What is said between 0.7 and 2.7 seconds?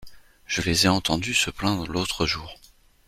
ai entendus se plaindre l’autre jour.